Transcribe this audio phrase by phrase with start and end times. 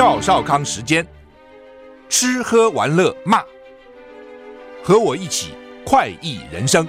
[0.00, 1.06] 赵少康时间，
[2.08, 3.42] 吃喝玩乐骂，
[4.82, 5.52] 和我一起
[5.84, 6.88] 快意人生。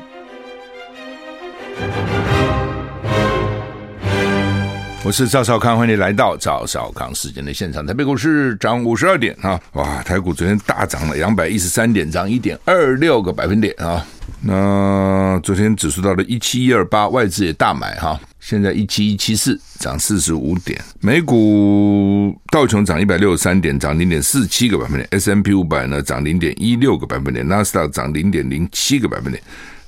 [5.04, 7.86] 我是赵少康，欢迎你来到赵少康时间的现场。
[7.86, 10.02] 台北股市涨五十二点啊，哇！
[10.04, 14.08] 台股昨天大涨了两百一十三点，涨一点二六个百分点啊。
[14.42, 18.18] 那昨天指数到了一七一二八，外资也大买哈。
[18.42, 20.84] 现在一七一七四，涨四十五点。
[21.00, 25.08] 美股道琼涨一百六十三点，涨零点四七个百分点。
[25.12, 29.42] S&P 五百呢涨零点一六个百分点，纳斯达涨零点零七个百分点，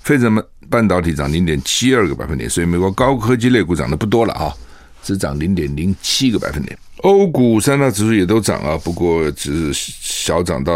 [0.03, 2.47] 费城半导体涨零点七二个百分点。
[2.47, 4.53] 所以美国高科技类股涨得不多了啊。
[5.01, 10.73] 只涨零点零七个百分点，欧股三大指数也都涨啊，不过只是小涨到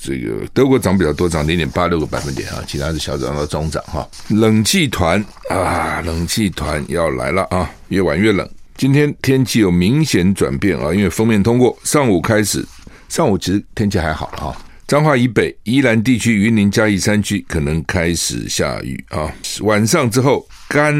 [0.00, 4.08] 这个德国涨比较多，涨零点八六个百分点啊，其他是小涨到中涨哈。
[4.28, 8.48] 冷气团啊，冷气团要来了啊，越晚越冷。
[8.76, 12.66] 今天天气有明显转变啊，因为锋面通过，上午开始，
[13.08, 14.56] 上午其实天气还好哈。
[14.86, 20.92] 彰化以北、宜兰地区、云林嘉义山区可能开始下雨啊，晚上之后干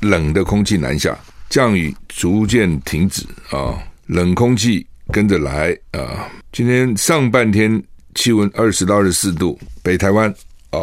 [0.00, 1.16] 冷的空气南下。
[1.48, 6.28] 降雨逐渐停止啊，冷空气跟着来啊。
[6.52, 7.82] 今天上半天
[8.14, 10.32] 气温二十到二十四度，北台湾
[10.70, 10.78] 啊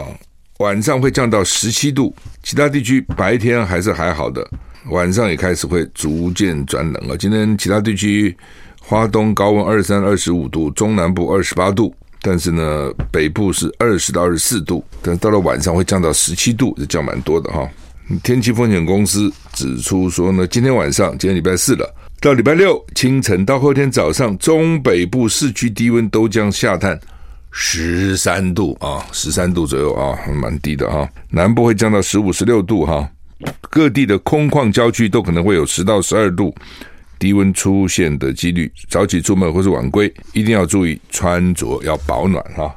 [0.60, 4.48] 晚上会降到十七度，其他地区白天还是还好的，
[4.90, 7.16] 晚上也开始会逐渐转冷了。
[7.18, 8.36] 今天其他地区
[8.82, 17.70] 花东高温二十三、二十五度，中南部二十八度，但是呢北部是二十到二十四度，但是到了晚上会降到十七度，这降蛮多的哈。
[18.24, 26.98] 天气风险公司指出说呢，今天晚上，今天礼拜四了，到礼拜六清晨到后天早上，中北部市区低温都将下探
[27.60, 31.10] 十三度啊，十三度左右啊，蛮低的哈。
[31.32, 33.10] 南部会降到十五、十六度哈，
[33.62, 36.54] 各地的空旷郊区都可能会有十到十二度
[37.18, 38.72] 低温出现的几率。
[38.88, 42.74] 早起出门或是晚归，一定要注意穿着要保暖哈。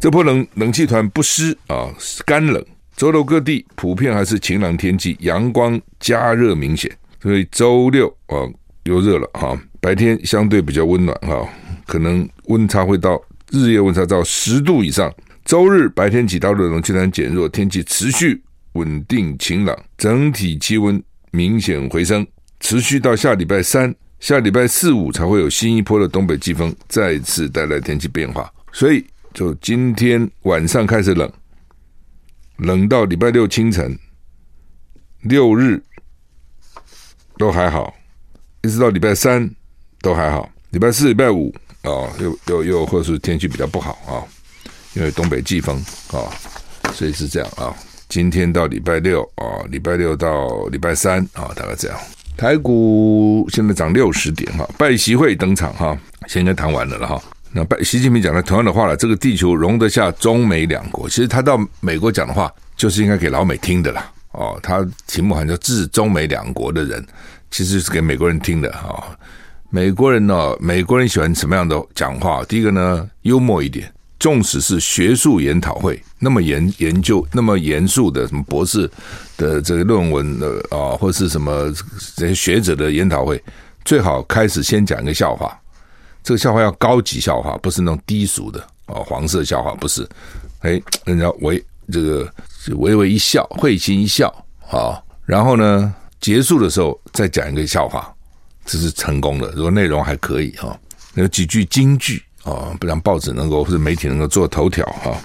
[0.00, 1.88] 这波冷冷气团不湿啊，
[2.26, 2.62] 干冷。
[2.96, 6.90] 周六各地普遍还是晴朗天气，阳光加热明显，
[7.22, 8.42] 所以周六啊
[8.82, 11.48] 又热了哈，白天相对比较温暖哈，
[11.86, 15.12] 可能温差会到日夜温差到十度以上。
[15.44, 22.26] 周日白天起到热，冷气团减弱，天气持续稳定晴朗，整体气温明显回升，
[22.60, 31.30] 持续到下礼拜三、下礼拜四五才会有新一波的东北季风再次带来天气变化，所以就今天晚上开始冷。
[32.56, 33.98] 冷到礼拜六清晨，
[35.22, 35.82] 六日
[37.36, 37.92] 都还好，
[38.62, 39.50] 一直到礼拜三
[40.00, 44.20] 都还好，礼拜四、礼拜五、哦，又又又或是天气比较不好啊、
[44.94, 45.76] 因为东北季风
[46.12, 46.28] 啊、
[46.92, 47.74] 所以是这样啊、
[48.08, 51.98] 今天到礼拜六啊、礼拜六到礼拜三啊、大概这样。
[52.36, 55.96] 台股现在涨六十点哈，拜习会登场哈，
[56.26, 57.22] 现在谈完了了哈。
[57.52, 61.08] 那拜习近平讲了同样的话了，这个地球容得下中美两国。
[61.08, 64.10] 其实他到美国讲的话，就是应该给老美听的啦。
[64.32, 67.06] 哦，他题目好像叫致中美两国的人，
[67.52, 69.16] 其实是给美国人听的哈、
[69.74, 72.44] 美国人呢、哦，美国人喜欢什么样的讲话？
[72.44, 78.88] 第一个呢，幽默一点，纵使是学术研讨会，那么研研究那么严肃的什么博士
[79.36, 81.74] 的这个论文的啊、哦，或是什么
[82.14, 83.42] 这些学者的研讨会，
[83.84, 85.60] 最好开始先讲一个笑话。
[86.22, 90.08] 这个笑话要高级笑话，不是那种低俗的哦，黄色笑话不是。
[90.60, 91.60] 哎，人家微
[91.90, 92.32] 这个
[92.76, 94.32] 微微一笑，会心一笑
[94.70, 98.13] 啊，然后呢，结束的时候再讲一个笑话，
[98.64, 99.50] 这是成功的。
[99.56, 100.78] 如果内容还可以哈，
[101.14, 105.16] 有几句金句啊，不让报纸能够或者媒体能够做头条哈。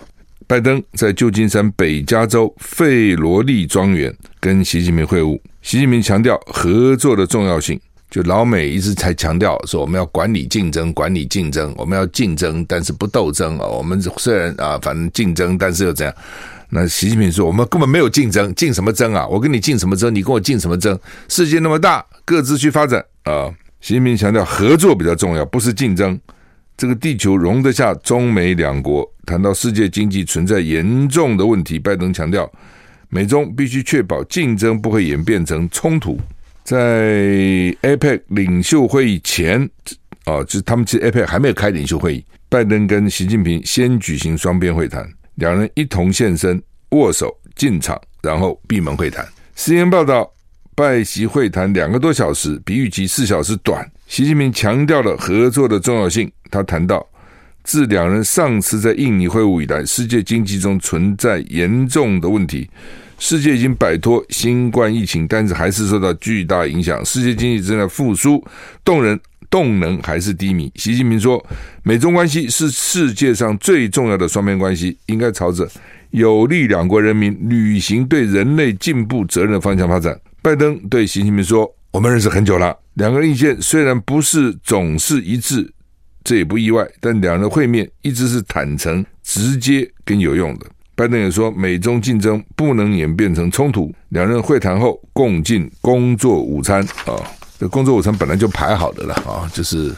[0.48, 7.80] 拜登在旧金山北加州费罗利庄园跟习近平会晤，习近平强调合作的重要性。
[8.10, 13.68] 就老美一直才强调说，我们要管理竞争，管理竞争，我们要竞争，但是不斗争啊。
[13.68, 16.16] 我们虽然啊，反正竞争，但是又怎样？
[16.72, 19.26] 那习近平说，我们根本没有竞争，竞什么争啊？
[19.28, 20.14] 我跟你竞什么争？
[20.14, 20.98] 你跟我竞什么争？
[21.28, 23.50] 世界那么大，各自去发展啊。
[23.82, 26.20] 习近平强调合作比较重要，不是竞争。
[26.78, 29.10] 这个地球容得下中美两国。
[29.26, 32.52] 谈到世界经济存在严重的问题，拜登强调，
[33.10, 36.20] 美中必须确保竞争不会演变成冲突。
[36.64, 36.78] 在
[37.82, 39.70] APEC 领袖会议前，
[40.26, 45.08] 啊，就他们其实 APEC 还没有开领袖会议，拜登跟习近平先举行双边会谈，
[45.40, 49.26] 两人一同现身握手进场，然后闭门会谈。
[49.56, 50.30] CNN 报道，
[50.76, 53.90] 拜习会谈两个多小时，比预期四小时短。
[54.06, 57.06] 习近平强调了合作的重要性，他谈到，
[57.64, 62.70] 自两人上次在印尼会晤以来，世界经济中存在严重的问题。
[63.18, 67.04] 世界已经摆脱新冠疫情，但是还是受到巨大影响。
[67.06, 68.44] 世界经济正在复苏，
[68.84, 69.20] 动人
[69.50, 70.72] 动能还是低迷。
[70.76, 71.44] 习近平说，
[71.84, 75.70] 美中关系是世界上最重要的双边关系，应该朝着
[76.12, 80.20] 有利两国人民履行对人类进步责任的方向发展。
[80.42, 85.74] 拜登对习近平说：“我们认识很久了，两个人意见虽然不是总是一致，
[86.24, 93.90] 这也不意外，但两人会面一直是坦诚、直接跟有用的。”拜登也说，美中竞争不能演变成冲突。
[94.10, 97.16] 两人会谈后共进工作午餐啊，
[97.60, 99.94] 这工作午餐本来就排好的了啊，就是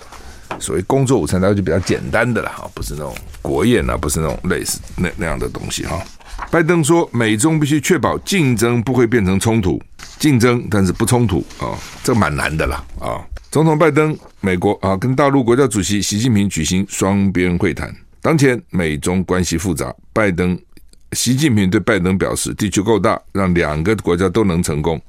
[0.59, 6.01] 所谓工作午餐，那就比较简单的了哈，不是那种国宴啊，不是那种类似那那样的东西哈。
[6.49, 9.79] 拜登说，美中必须确保竞争不会变成冲突，
[10.17, 13.21] 竞争但是不冲突啊，这蛮难的了啊。
[13.51, 20.57] 总统拜登，美国啊，跟大陆国家主席习近平举行双边会谈，当前美中关系复杂，拜登。
[21.13, 24.99] 习近平对拜登表示：“地球够大，让两个国家都能成功。”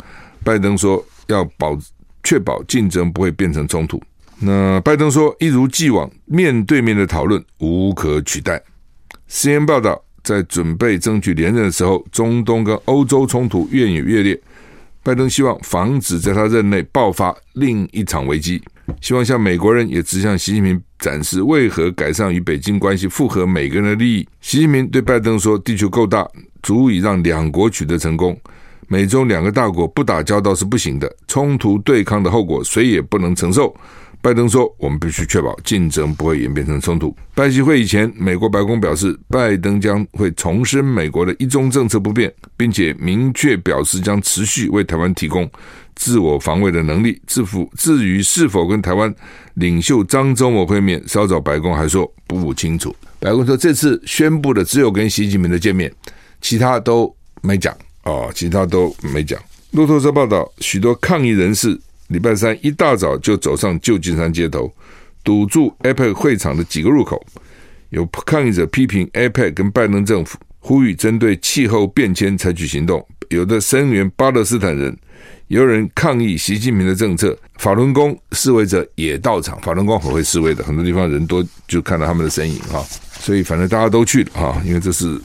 [0.43, 1.79] 拜登说：“要保
[2.23, 4.01] 确保竞争不会变成冲突。”
[4.45, 8.61] 那拜登说：“一如既往，面对面的讨论无可取代。”
[9.31, 14.41] cn 报道，在准备争取连任的时候，中东跟欧洲冲突越演越烈。
[15.05, 18.63] 拜登希望防止在他任内爆发另一场危机。
[19.01, 24.29] 希望向美国人也直向习近平展示为何改善与北京关系符合每个人的利益。
[24.41, 26.29] 习近平对拜登说：“地球够大，
[26.63, 28.39] 足以让两国取得成功。
[28.93, 33.75] 美中两个大国不打交道是不行的，冲突对抗的后果谁也不能承受。”
[34.21, 45.51] 拜登说：“我们必须确保竞争不会演变成冲突。”拜习会以前，美国白宫表示，拜登将会重申美国的一中政策不变，并且明确表示将持续为台湾提供
[45.97, 47.19] 自我防卫的能力。
[47.27, 49.13] 至乎至于是否跟台湾
[49.55, 52.95] 领袖张忠谋会面，稍早白宫还说不清楚。
[53.19, 55.91] 白宫说这次宣布的只有跟习近平的见面，
[56.43, 59.41] 其他都没讲哦，其他都没讲。
[59.73, 61.81] 路透社报道，许多抗议人士。
[62.09, 64.71] 礼拜三一大早就走上旧金山街头，
[65.25, 67.25] 堵住 APEC 会场的几个入口。
[67.89, 73.07] 有抗议者批评 APEC 跟拜登政府，呼吁针对气候变迁采取行动。
[73.31, 74.95] 有的声援巴勒斯坦人，
[75.47, 77.35] 有人抗议习近平的政策。
[77.57, 82.85] 法轮功示威者也到场，法轮功很会示威的，很多地方人多就看到他们的身影哈。
[83.21, 85.19] 所以反正大家都去了哈，因为这是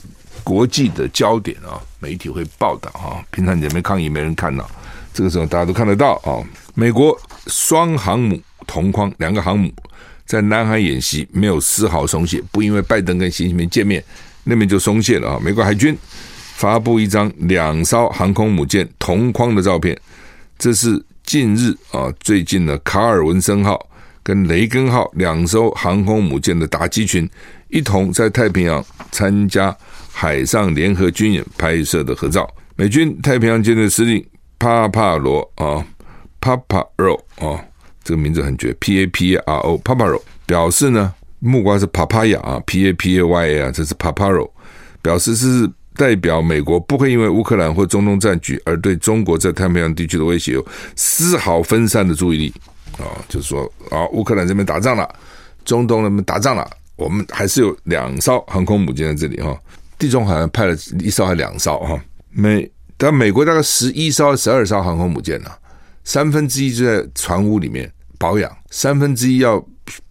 [0.47, 3.19] 国际的焦点啊，媒体会报道啊。
[3.31, 4.65] 平常你没抗议，没人看到，
[5.13, 6.39] 这个时候大家都看得到啊。
[6.73, 9.69] 美国双航母同框，两个航母
[10.25, 12.41] 在南海演习，没有丝毫松懈。
[12.49, 14.01] 不因为拜登跟习近平见面，
[14.45, 15.39] 那边就松懈了啊！
[15.43, 15.97] 美国海军
[16.55, 19.99] 发布一张两艘航空母舰同框的照片，
[20.57, 23.85] 这是近日啊，最近的卡尔文森号
[24.23, 27.29] 跟雷根号两艘航空母舰的打击群
[27.67, 29.75] 一同在太平洋参加
[30.19, 32.49] 海上联合军演拍摄的合照。
[32.75, 34.25] 美军太平洋舰队司令
[34.57, 35.85] 帕帕罗啊。
[36.39, 37.59] Paparo 啊，
[38.03, 43.93] 这个名字很绝，P A P A R O Paparo 表示呢，木瓜是 Papaya 啊，P A P A Y A 啊，这是
[43.95, 44.49] Paparo
[45.01, 50.65] 表示是代表美国不会因为乌克兰或中东战局而对中国在太平洋地区的威胁有
[50.95, 52.53] 丝毫分散的注意力
[52.93, 55.09] 啊，就是说啊，乌克兰这边打仗了，
[55.65, 59.59] 中东那边打仗了，我们还是有两艘航空母舰在这里哈，
[59.97, 61.99] 地中海派了一艘还两艘哈，
[62.29, 65.49] 美但美国大概十一艘十二艘航空母舰呢。
[66.03, 69.61] 三分之一就在船坞里面保养，三分之一要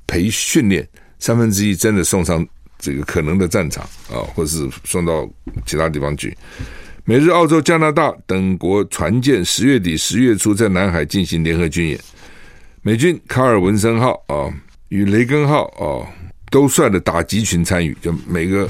[0.06, 0.86] 培训练，
[1.18, 2.46] 三分之一真的送上
[2.78, 5.26] 这个可能的战场啊，或者是送到
[5.64, 6.36] 其他地方去。
[7.06, 11.98] 美日、澳洲、加拿大等国船舰十月底、十月初在南海进行联合军演，
[12.82, 14.52] 美军卡尔文森号啊
[14.90, 16.04] 与雷根号啊
[16.50, 18.68] 都率了打击群参与，就每个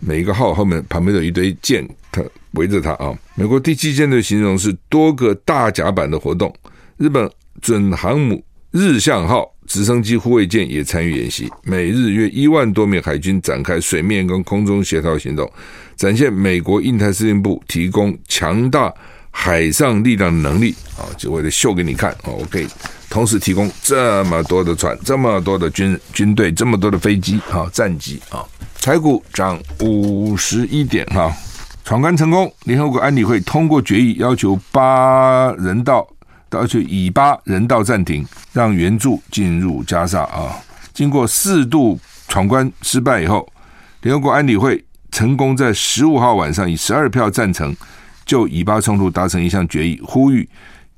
[0.00, 2.22] 每一个号后面旁边有一堆舰，它
[2.52, 3.12] 围着它啊。
[3.34, 6.54] 美国第七舰队形容是多个大甲板的活动，
[6.96, 15.50] 日本准航母日向号直升机护卫舰也参与演习，美日约一万多名海军展开水面跟空中协调行动，
[15.96, 18.92] 展现美国印太司令部提供强大
[19.30, 20.74] 海上力量的能力。
[20.96, 22.10] 啊，就为了秀给你看。
[22.22, 22.68] 啊，我可以
[23.10, 28.44] 同时提供这么多的船、这么多的军军队、这么多的飞机啊、战机啊，
[28.84, 31.34] 台股涨五十一点哈。
[31.84, 36.06] 闯关成功，联合国安理会通过决议，要求巴人道，
[36.50, 40.54] 要求以巴人道暂停，让援助进入加沙啊。
[40.92, 41.98] 经过四度
[42.28, 43.50] 闯关失败以后，
[44.02, 47.74] 联合国安理会成功在十五号晚上以十二票赞成，
[48.26, 50.46] 就以巴冲突达成一项决议，呼吁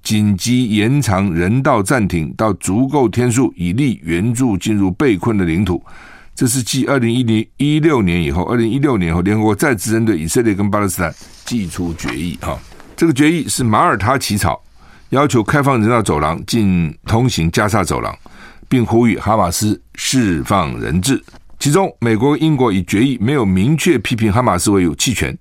[0.02, 5.80] 紧急延长人道暂停到足够天数，以利援助进入被困的领土。
[6.36, 11.12] 这是继二零一零一六年以后，二零一六年后，联合国再次针对以色列跟巴勒斯坦
[11.46, 12.38] 祭出决议。
[12.42, 12.58] 哈，
[12.94, 14.62] 这个决议是马耳他起草，
[15.08, 18.14] 要求开放人道走廊进通行加沙走廊，
[18.68, 21.24] 并呼吁哈马斯释放人质。
[21.58, 25.34] 其中，美国、英国以决议没有明确批评哈马斯为有弃权，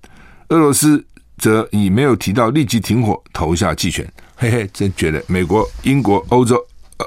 [0.48, 1.04] 俄罗斯
[1.36, 4.10] 则以没有提到立即停火投下弃权。
[4.34, 6.58] 嘿嘿，真觉得美国、英国、欧洲、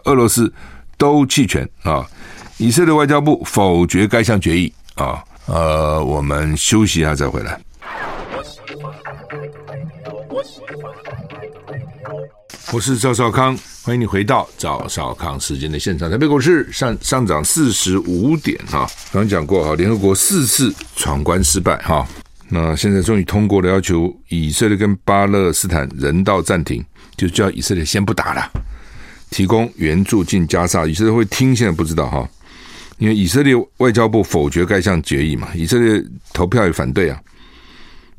[0.06, 0.54] 俄罗斯
[0.96, 2.06] 都弃权啊！
[2.60, 5.24] 以色列外交部否决该项决议啊。
[5.46, 7.58] 呃，我们休息一下再回来。
[12.74, 16.12] 我是赵少康，欢迎你回到赵少康时间的现场。
[16.12, 22.06] 台北股市上上涨四十五点哈，刚刚讲过哈，联合国四次闯关失败哈，
[22.50, 26.84] 那现在终于通过了要求以色列跟巴勒斯坦人道暂停，
[27.16, 28.52] 就叫以色列先不打了，
[29.32, 32.30] 提供援助进加沙，以色列会听，现在不知道哈，
[33.00, 37.20] 因为以色列外交部否决该项决议嘛，以色列投票也反对啊。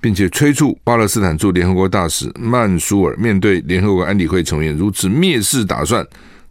[0.02, 6.02] 并且催促巴勒斯坦驻联合国大使曼苏尔面对联合国安理会成员如此蔑视打算，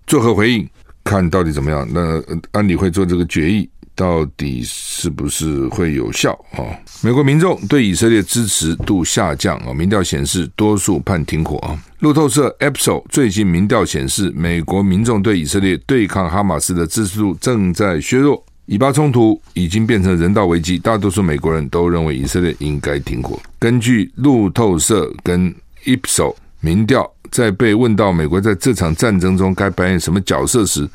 [0.05, 0.69] 作何回应？
[1.03, 1.87] 看到底怎么样？
[1.91, 2.21] 那
[2.51, 3.67] 安理会做这个决议，
[3.99, 6.63] 到底是不是会有效啊？
[7.01, 11.77] 美国民众对以色列支持度下降啊，民调显示多数判停火啊。
[11.99, 18.41] 路透社 Ipsos 最近民调显示，美国民众对以色列对抗哈马斯的支持度正在削弱。
[18.67, 23.37] 以巴冲突已经变成人道危机，大多数美国人都认为以色列应该停火。
[23.59, 25.53] 根据路透社跟
[25.83, 30.87] Ipsos 民调，在被问到美国在这场战争中该扮演什么角色时，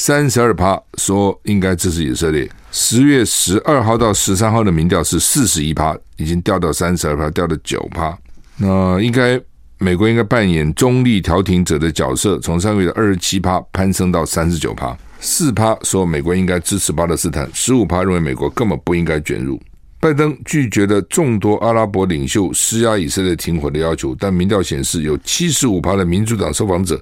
[0.00, 2.50] 三十二趴说应该支持以色列。
[2.72, 8.18] 十月十二号到十三号的民调是四十一趴，已经掉到三十二趴，掉到九趴。
[8.56, 9.38] 那应该
[9.76, 14.96] 美国应该扮演中立调停者的角色，从上个月的二十七趴攀升到三十九趴。
[15.20, 19.60] 四趴说美国应该支持巴勒斯坦，十五趴认为美国根本不应该卷入。
[20.00, 26.98] 拜登拒绝了众多阿拉伯领袖施压以色列停火的要求，但民调显示有七十五趴的民主党受访者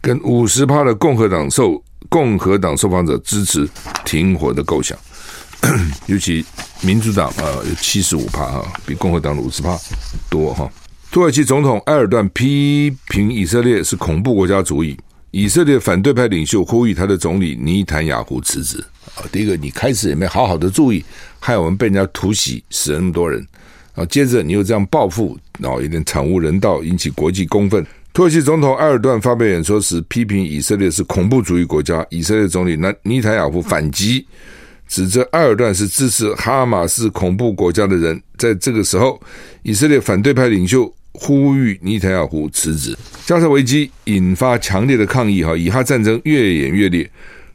[0.00, 3.68] 跟五十趴的共和党受共和党受访者支持
[4.04, 4.96] 停火的构想。
[6.06, 6.44] 尤其
[6.80, 9.78] 民主党啊有七十五趴哈，比共和党五十趴
[10.30, 10.70] 多哈。
[11.10, 14.96] 土耳其总统埃尔段批评以色列是恐怖国家主义。
[15.32, 18.82] 以色列反对派领袖呼吁他的总理尼坦雅胡辞职。
[19.14, 21.04] 啊，第一个，你开始也没好好的注意，
[21.38, 23.46] 害我们被人家突袭，死了那么多人。
[23.94, 27.86] 啊，接着你又这样报复，然后有点惨无人道，引起国际公愤。
[28.12, 32.04] 土耳其总统埃尔段发表演说时，批评以色列是恐怖主义国家。
[32.10, 34.26] 以色列总理南尼坦雅胡反击，
[34.88, 38.20] 指责埃尔段是支持哈马斯恐怖国家的人。
[38.36, 39.20] 在这个时候，
[39.62, 40.92] 以色列反对派领袖。
[41.12, 42.96] 呼吁尼坦雅胡辞职。
[43.26, 47.10] 加沙危机引发强烈的抗议，哈，以哈战争越演越烈。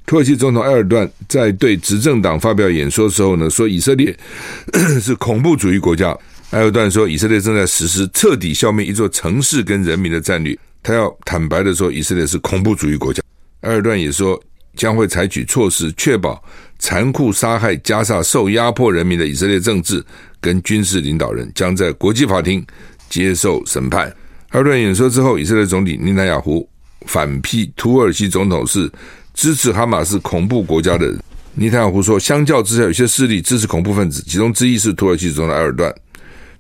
[0.06, 4.16] 土耳其总统埃尔段在对执政党发表演说时候呢，说以色列
[5.02, 6.16] 是恐怖主义国家。
[6.52, 10.58] 埃尔段说，以色列正在实施彻底消灭一座城市跟人民的战略。
[10.82, 13.22] 他要坦白的说，以色列是恐怖主义国家。
[13.62, 14.42] 埃尔段也说，
[14.76, 16.42] 将会采取措施，确保
[16.80, 20.04] 残酷杀害加沙受压迫人民的以色列政治
[20.40, 22.66] 跟军事领导人将在国际法庭。
[23.08, 24.12] 接受审判。
[24.50, 26.68] 二段演说之后，以色列总理尼坦雅胡
[27.06, 28.92] 反批土耳其总统是
[29.36, 31.24] 支持哈马斯恐怖国家的人。
[31.54, 35.94] 尼坦雅胡说，相较之下，有些势力支持恐怖分子，其中之一是土耳其总统埃尔段。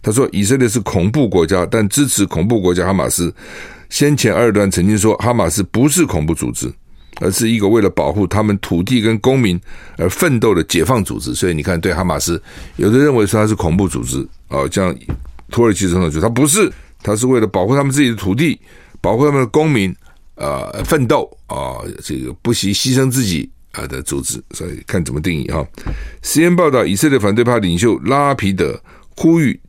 [0.05, 3.33] 他说，以色列是恐怖国家，但支持恐怖国家哈马斯。
[3.89, 6.71] 先前二段曾经说，哈马斯不是恐怖组织，
[7.21, 9.59] 而是一个为了保护他们土地跟公民
[9.97, 11.33] 而奋斗的解放组织。
[11.33, 12.39] 所以你看，对哈马斯，
[12.75, 14.95] 有的认为说他是恐怖组织啊，这样。
[15.49, 16.71] 土耳其总统就：“他不是，
[17.01, 18.59] 他是为了保护他们自己的土地，
[19.01, 19.95] 保护他们的公民，
[20.35, 24.39] 呃，奋斗啊，这个不惜牺牲自己啊的组织。
[24.51, 25.65] 所以看怎么定义哈。
[26.21, 28.79] 实验报道，以色列反对派领袖拉皮德
[29.15, 29.59] 呼吁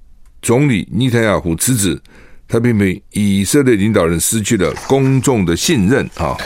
[0.43, 2.01] 总理尼坦雅胡辞职，
[2.47, 6.37] 他批评以色列领导人失去了公众的信任啊。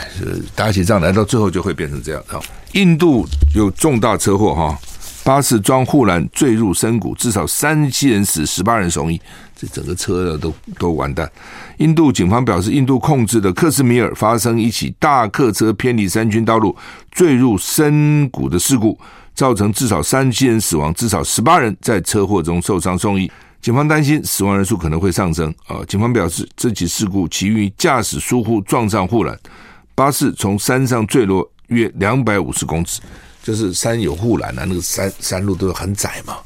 [0.55, 2.39] 打起仗来到最后就会变成这样啊。
[2.73, 4.77] 印度有重大车祸哈。”
[5.23, 9.21] 巴士装护栏坠入深谷，至少三十七人死，十八人送医，
[9.55, 11.31] 这整个车的都都完蛋。
[11.77, 16.75] 印度警方表示，印度控制的克什米尔发生一起大客车偏离山区道路
[17.11, 18.99] 坠入深谷的事故，
[19.35, 23.31] 造成至少三十七人死亡，至少十八人在车祸中受伤送医。
[23.61, 25.53] 警方担心死亡人数可能会上升。
[25.67, 29.39] 啊，警方表示，这起事故起于驾驶疏忽撞上护栏，
[29.93, 32.99] 巴士从山上坠落约两百五十公尺。
[33.43, 36.37] 就是山有护栏啊，那个山山路都很窄嘛。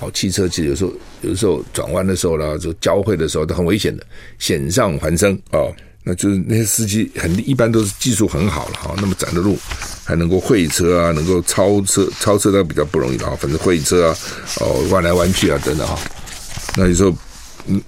[0.00, 4.06] 哦，汽车其实有时候有时候转弯的时候啦，就交汇的时候都很危险的，
[4.38, 5.72] 险象环生哦。
[6.04, 9.56] 那就是那些司机很一般都是技术很好了哈，那么窄的路
[10.04, 13.36] 还能够会车啊，能够超车超车都比较不容易了哈。
[13.38, 14.16] 反正会车啊，
[14.60, 15.98] 哦弯来弯去啊等等哈。
[16.76, 17.14] 那有时候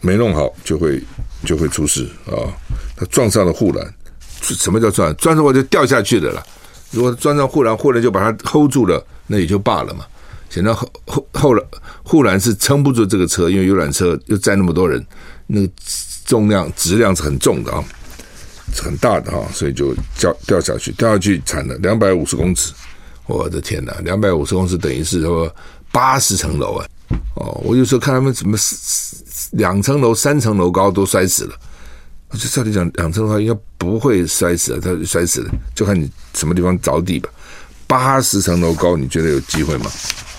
[0.01, 1.03] 没弄好就会
[1.45, 2.53] 就会出事啊。
[2.97, 3.95] 他撞上了护栏，
[4.41, 5.15] 什么叫撞？
[5.17, 6.45] 撞上我就掉下去的了。
[6.91, 10.05] 如果撞上护栏，护栏就把它 hold 住了，那也就罢了嘛。
[10.51, 11.63] 显然后后后来
[12.05, 15.05] 护栏是撑不住这个车，因为游览车又载那么多人，
[15.49, 15.69] 那个
[16.25, 17.83] 重量质量是很重的啊，
[18.81, 22.73] 很大的啊，所以就掉掉下去，掉下去惨了，两百五十公尺，
[23.27, 25.53] 我的天哪，两百五十公尺等于是说
[25.91, 26.87] 八十层楼啊！
[27.37, 28.57] 哦，我有时候看他们怎么
[29.53, 31.55] 两层楼、三层楼高都摔死了，
[32.31, 37.29] 我就照理讲两层楼高应该不会摔死啊，他摔死了，就看你什么地方着地吧。
[37.87, 39.91] 八十层楼高，你觉得有机会吗？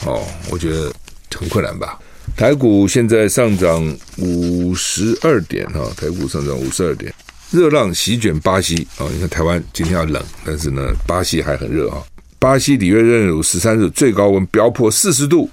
[0.06, 0.92] 哦，我觉得
[1.36, 2.00] 很困难吧。
[2.36, 7.14] 台股现在上涨五十二点哈，台股上涨五十二点，
[7.52, 9.08] 热浪席卷巴西啊！
[9.14, 12.04] 你看台湾今天要冷，但是呢，巴西还很热啊。
[12.40, 15.50] 巴西里约热内卢十三日最高温飙破四十度，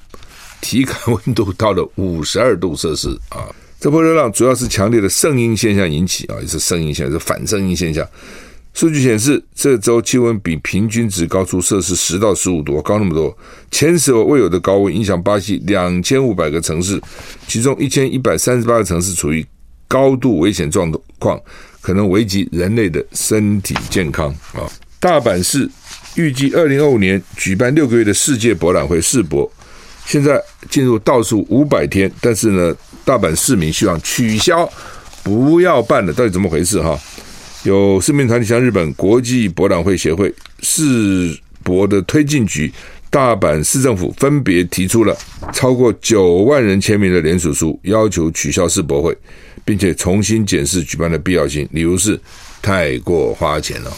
[0.62, 3.44] 体感温度到了五十二度摄氏啊！
[3.78, 8.08] 这波热浪主要是强烈的圣音现象引起啊，也是声音现象，是反声音现象。
[8.72, 13.36] 数据显示，这周气温比平均值高出摄氏十到十五度，高那么多，
[13.70, 16.98] 前所未有的高温影响巴西两千五百个城市，
[17.46, 19.44] 其中一千一百三十八个城市处于
[19.88, 21.38] 高度危险状况，
[21.82, 24.64] 可能危及人类的身体健康啊！
[24.98, 25.68] 大阪市
[26.14, 29.50] 预计二零二五年举办六个月的世界博览会世博，
[30.12, 30.38] 现在
[30.68, 34.70] 进入倒数五百天，但是呢，大阪市民希望取消，
[35.22, 37.00] 不要办了，到底怎么回事哈？
[37.62, 42.70] 有市民团体向日本国际博览会协会、世博的推进局、
[43.08, 45.16] 大阪市政府分别提出了
[45.50, 49.16] 超过九万人签名的联署书，要求取消世博会，
[49.64, 51.66] 并且重新检视举办的必要性。
[51.72, 52.20] 理由是
[52.60, 53.90] 太过花钱了，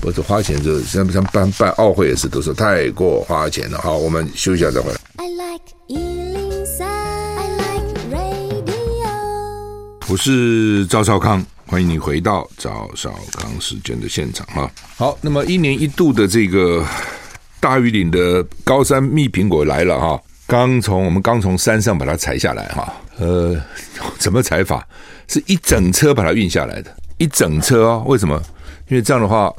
[0.00, 3.78] 不是花钱就像像办办奥会也是，都是太过花钱了。
[3.78, 4.98] 好，我们休息一下再回来。
[5.16, 9.08] I like 103，I like radio。
[10.08, 11.44] 我是赵少康。
[11.66, 14.70] 欢迎你回到赵少康时间的现场哈。
[14.96, 16.84] 好，那么一年一度的这个
[17.58, 20.20] 大禹岭的高山蜜苹果来了哈。
[20.46, 22.94] 刚从我们刚从山上把它采下来哈。
[23.18, 23.60] 呃，
[24.20, 24.86] 怎么采法？
[25.26, 28.04] 是一整车把它运下来的，一整车哦。
[28.06, 28.40] 为什么？
[28.88, 29.52] 因为这样的话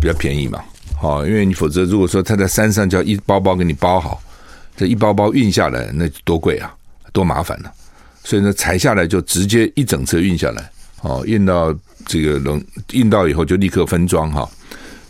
[0.00, 0.62] 比较便宜嘛。
[0.96, 4.20] 好，因为你否则如果说他在山上叫一包包给你包好，
[4.76, 6.74] 这一包包运下来那多贵啊，
[7.12, 7.70] 多麻烦呢、
[8.24, 10.70] 所以呢，采下来就直接一整车运下来。
[11.02, 11.72] 哦，运到
[12.06, 12.60] 这个冷，
[12.90, 14.48] 运到以后就立刻分装哈，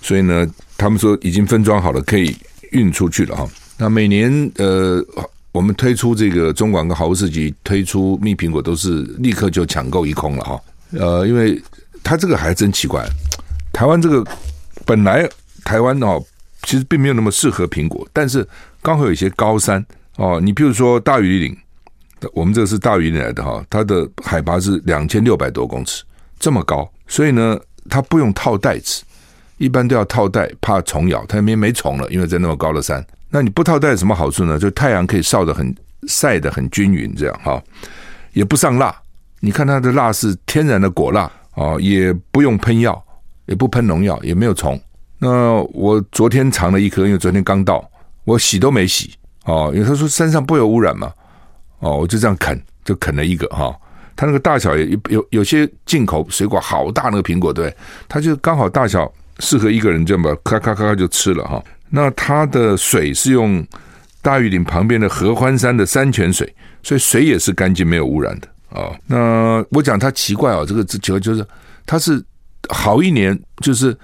[0.03, 2.37] 所以呢，他们说已经分装好了，可以
[2.73, 3.49] 运出去了哈。
[3.79, 5.03] 那每年呃，
[5.53, 10.61] 我们推出这个中广跟好物市集推出蜜苹果，都是立刻就抢购一空了哈。
[10.91, 11.59] 呃，因为
[12.05, 13.09] 它这个还真奇怪，
[13.73, 14.23] 台湾这个
[14.89, 15.29] 本来
[15.65, 16.19] 台湾哦，
[16.63, 18.49] 其实并没有那么适合苹果，但是
[18.81, 19.85] 刚好有一些高山
[20.17, 21.55] 哦，你比如说大禹岭。
[22.33, 26.03] 我们这个是大禹岭来的哈，它的海拔是两千六百多公尺，
[26.41, 27.57] 这么高，所以呢，
[27.89, 29.05] 它不用套袋子，
[29.59, 33.07] 一般都要套袋，怕虫咬，它那边没虫了，因为在那么高的山。
[33.31, 34.59] 那你不套袋有什么好处呢？
[34.59, 35.73] 就太阳可以晒得很
[36.09, 37.63] 晒得很均匀，这样哈，
[38.33, 38.93] 也不上蜡。
[39.39, 43.01] 你看它的蜡是天然的果蜡啊，也不用喷药，
[43.49, 44.81] 也不喷农药，也没有虫。
[45.19, 47.85] 那我昨天尝了一颗，因为昨天刚到，
[48.25, 49.13] 我洗都没洗
[49.47, 51.13] 哦，因为他说山上不有污染嘛。
[51.81, 53.75] 哦，我就这样啃，就啃了一个哈。
[54.15, 57.75] 它那个大小也有有有些进口水果好大，那个苹果对，
[58.09, 61.63] 它就刚好大小适合一个人这样吧，咔咔咔咔就吃了哈。
[61.89, 63.65] 那它的水是用
[64.21, 68.49] 大禹岭旁边的合欢山的山泉水，所以水也是干净没有污染的
[68.81, 68.91] 啊。
[69.07, 71.47] 那我讲它奇怪哦，这个这奇怪就是
[71.87, 72.23] 它是
[72.69, 73.97] 好一年就是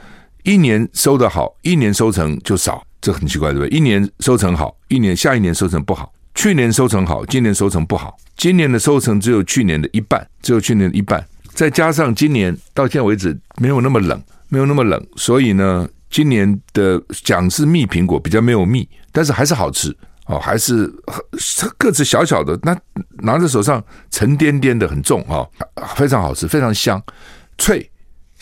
[0.42, 3.76] 一年收得好，一年收成就少，这很奇怪对不对？
[3.76, 6.12] 一年收成好，一年下一年收成不好。
[6.34, 8.16] 去年收成好，今年收成不好。
[8.36, 11.24] 今年的收成只有去年的一半，只有去年的一半。
[11.52, 20.92] 再加上今年到现在为止没有那么冷，没有那么冷，所以呢，今年的讲是蜜苹果比较没有蜜，但是还是好吃哦，还是
[21.78, 22.76] 个子小小的，那
[23.18, 25.46] 拿在手上沉甸甸的很重啊，
[25.94, 27.00] 非常好吃，非常香，
[27.56, 27.88] 脆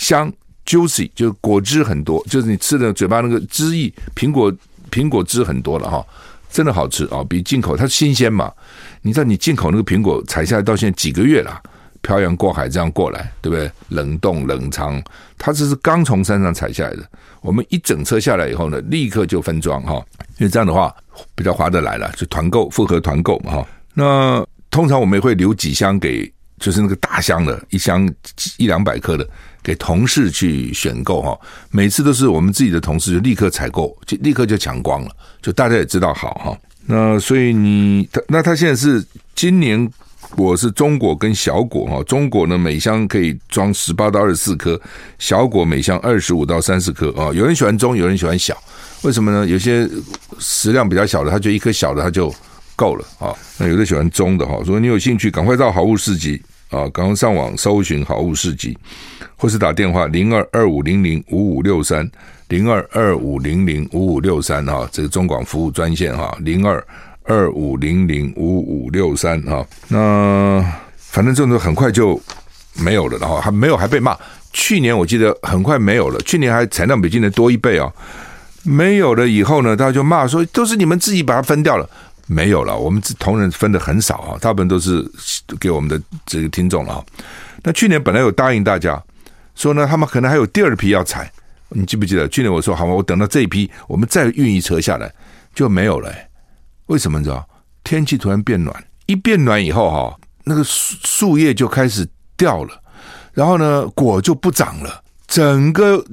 [0.02, 0.30] 香
[0.66, 4.52] ，juicy，就是果汁很多，就是你吃的嘴巴那个汁液，苹果
[4.90, 6.04] 苹果汁很多了哈。
[6.50, 8.52] 真的好吃啊，比进口它新鲜嘛？
[9.00, 11.58] 你知道你进口那个苹果采下来到现在几个月了，
[12.02, 13.70] 漂洋过海这样过来，对不对？
[13.88, 15.02] 冷冻冷藏，
[15.38, 17.08] 它这是刚从山上采下来的。
[17.40, 19.94] 我们一整车下来以后呢，立刻就分装哈，
[20.38, 20.94] 因为这样的话
[21.34, 23.66] 比较划得来了，就团购复合团购嘛哈。
[23.94, 26.30] 那通常我们也会留几箱给，
[26.62, 28.08] 就是那个大箱的，一箱
[28.56, 29.28] 一两百颗的。
[29.64, 31.38] 给同事去选购哈，
[31.70, 36.58] 每次都是我们自己的同事就立刻采购，就立刻就抢光了，就大家也知道好哈。
[36.84, 39.88] 那所以你他那他现在是今年
[40.30, 44.80] 果是中果跟小果哈，中果呢每箱可以装十八到二十四颗，
[45.20, 47.30] 小果每箱二十五到三十颗啊。
[47.32, 48.60] 有人喜欢中，有人喜欢小，
[49.02, 49.46] 为什么呢？
[49.46, 49.88] 有些
[50.40, 52.34] 食量比较小的，他就一颗小的他就
[52.74, 53.32] 够了啊。
[53.58, 58.76] 那有的喜欢中的哈，如果你有兴趣，赶快到好物市集啊，赶快上网搜寻好物市集，
[59.36, 62.10] 或是打电话零二二五零零五五六三
[62.48, 66.84] 零二二五零零五五六三哈，这个中广服务专线哈零二。
[67.24, 70.60] 二五零零五五六三哈，那
[70.96, 72.20] 反正这种很快就
[72.74, 74.18] 没有了，然后还没有还被骂。
[74.52, 77.88] 去年我记得很快没有了，去年还产量比今年多一倍啊。
[78.64, 81.88] 没有了以后呢，大家就骂说都是你们自己把它分掉了，
[82.32, 82.76] 没有了。
[82.76, 85.04] 我们同仁分的很少啊，大部分都是
[85.60, 87.04] 给我们的这个听众了。
[87.62, 89.00] 那去年本来有答应大家
[89.54, 91.30] 说呢，他们可能还有第二批要采，
[91.68, 92.26] 你记不记得？
[92.28, 92.94] 去年我说好吗？
[92.94, 95.12] 我等到这一批，我们再运一车下来
[95.54, 96.10] 就没有了。
[96.86, 97.46] 为什么你知道？
[97.84, 102.80] 天气突然变暖，一变暖以后哈，那个树树叶就开始掉了，
[103.32, 106.04] 然后呢，果就不长了，整个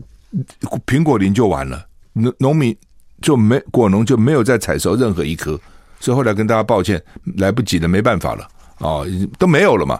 [0.88, 2.76] 苹果林就完了，农农民
[3.22, 5.60] 就没果农就没有再采收任何一颗，
[6.00, 7.02] 所以后来跟大家抱歉，
[7.38, 9.04] 来不及了，没办法了啊，
[9.38, 10.00] 都没有了嘛。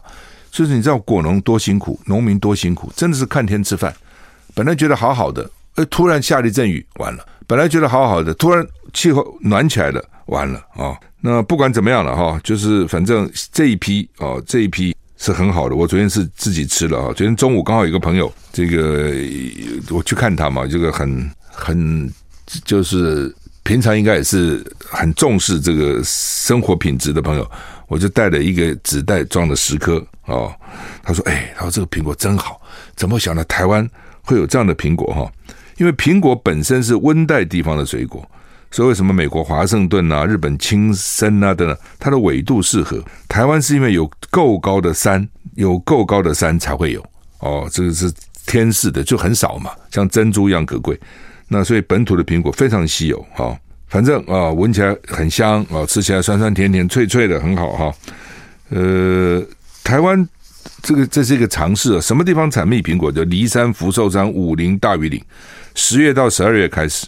[0.52, 3.96] 所以你知道果农多辛苦，农民多辛苦，真的是看天吃饭。
[4.54, 7.26] 本来觉得好好的，哎，突然下了一阵雨，完了。
[7.46, 10.04] 本来觉得好好的，突然气候暖起来了。
[10.30, 10.98] 完了啊、哦！
[11.22, 15.76] 那不管怎么样了哈，就是反正这一批哦，这一批是很好的。
[15.76, 19.12] 我昨天是自己吃了啊，昨天中午刚好有个朋友，这个
[19.90, 22.14] 我去看他嘛，这个很很
[22.64, 23.36] 就是
[23.70, 27.48] 平常应该也是很重视这个生活品质的朋友，
[27.88, 30.52] 我就带了一个纸袋装了十颗哦。
[31.04, 32.60] 他说：“哎，他说这个苹果真好，
[32.96, 33.88] 怎么想到台湾
[34.24, 35.32] 会有这样的苹果哈？
[35.78, 38.28] 因为苹果本身是温带地方的水果。”
[38.72, 47.06] 所以为什么美国华盛顿啊、日本青森啊等等，它的纬度适合台湾，是因为有够高的山，有够高的山才会有
[47.42, 48.12] 哦，这个是
[48.48, 51.00] 天赐的，就很少嘛，像珍珠一样可贵。
[51.50, 57.94] 那所以本土的苹果非常稀有哈、哦，反正啊，闻起来很香啊，吃起来酸酸甜甜脆脆的，很好哈。
[58.70, 59.44] 呃，
[59.84, 60.28] 台湾
[60.84, 63.12] 这个这是一个尝试啊，什么地方产蜜苹果？
[63.12, 65.20] 就梨山、福寿山、武陵、大禹岭，
[65.74, 67.08] 十月到十二月开始。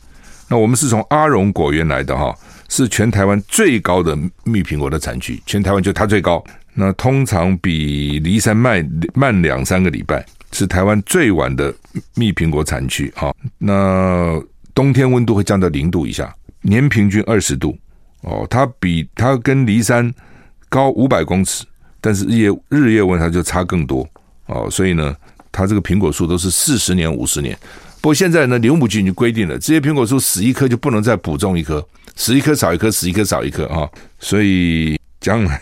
[0.49, 2.35] 那我们是从阿荣果园来的哈，
[2.67, 6.43] 是全台湾最高的蜜苹果的产区，全台湾就它最高。
[6.73, 11.73] 那通常比梨山慢慢两三个礼拜，是台湾最晚的
[12.15, 13.33] 蜜苹果产区哈。
[13.57, 14.41] 那
[14.73, 17.77] 冬天温度会降到零度以下，年平均二十度
[18.21, 18.45] 哦。
[18.49, 20.13] 它比它跟骊山
[20.69, 21.65] 高五百公尺，
[21.99, 24.07] 但是日夜日夜温它就差更多
[24.45, 24.69] 哦。
[24.69, 25.15] 所以呢，
[25.51, 27.57] 它这个苹果树都是四十年、五十年。
[28.01, 31.85] 不过现在呢，林务局已经规定了，这些苹果树死一棵就不能再补种一棵，
[32.15, 33.87] 死一棵少一棵，死一棵少一棵啊。
[34.19, 35.61] 所以将来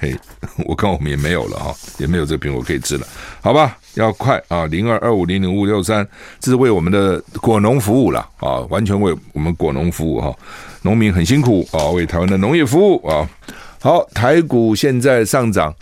[0.66, 3.06] 我看我们也没有了哈，也没有这个苹果可以吃了，
[3.42, 3.78] 好吧？
[3.96, 6.08] 要快啊，零二二五零零五六三，
[6.40, 10.34] 这是为我们的果农服务了啊，完全为我们果农服务哈，
[10.84, 13.30] 农民很辛苦啊，为台湾的农业服务啊。
[13.82, 15.74] 好，台股现在上涨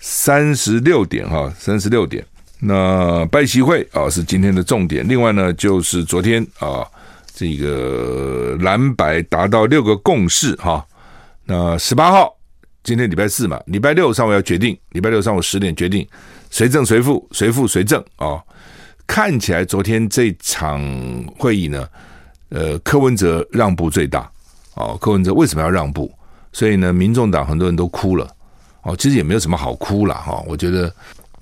[0.00, 2.24] 三十六点哈，三十六点。
[2.60, 6.86] 那拜习会啊是今天的重点，另外呢就是昨天啊
[7.34, 10.84] 这个蓝白达到六个共识哈，
[11.46, 12.34] 那十八号
[12.82, 16.06] 今天礼拜四嘛，礼拜六上午要决定，礼拜六上午十点决定
[16.50, 18.42] 谁胜谁负，谁负谁正啊？
[19.06, 20.80] 看起来昨天这场
[21.38, 21.88] 会议呢，
[22.48, 24.30] 呃柯文哲让步最大
[24.74, 26.12] 哦，柯文哲为什么要让步？
[26.52, 28.28] 所以呢，民众党很多人都哭了
[28.82, 30.92] 哦，其实也没有什么好哭了哈，我觉得。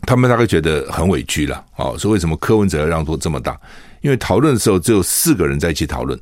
[0.06, 3.60] 他们大概觉得很委屈了，哦，说为什么柯文哲让步这么大？
[4.00, 6.18] 因为讨论的时候只有四个人在一起讨论，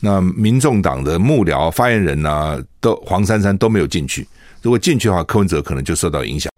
[0.00, 4.26] 那民众党的幕僚、发言人啊，都黄珊珊都没有进去。
[4.62, 6.50] 如果进去的话，柯文哲可能就受到影响。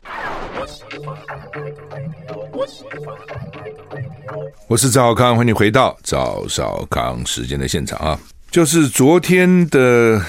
[4.66, 8.18] 我是赵少康，欢迎回到赵少康时间的现场啊，
[8.50, 10.20] 就是昨天的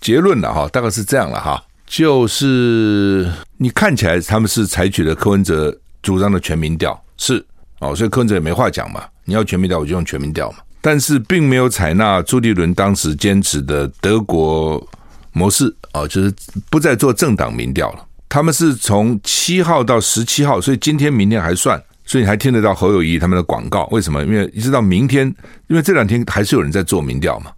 [0.00, 5.76] 结论了哈，大概是这样了哈，就是你看起来他们是采取了柯文哲。
[6.02, 7.46] 主张的全民调是
[7.78, 9.04] 哦，所以柯文哲也没话讲嘛。
[9.24, 10.58] 你要全民调，我就用全民调嘛。
[10.80, 14.84] 但是并没有采纳朱立伦当时坚持的德国
[15.32, 16.32] 模式哦，就是
[16.70, 18.06] 不再做政党民调了。
[18.28, 23.86] 他们是从七号到十七号，所以今天、明天还算，所以你还听得到侯友谊他们的广告。
[23.90, 24.24] 为什么？
[24.24, 25.26] 因为一直到明天，
[25.68, 27.52] 因为这两天还是有人在做民调嘛。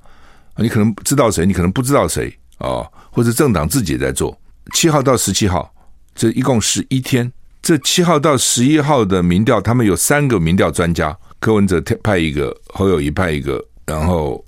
[0.57, 4.37] 你可能知道谁，你可能不知道谁啊，或者政党自己也在做。
[4.73, 5.73] 七号到十七号，
[6.15, 7.33] 这一共十一天。
[7.63, 14.45] 这七号到十一号的民调，他们有三个民调专家，柯文哲派一个，侯友宜派一个，然后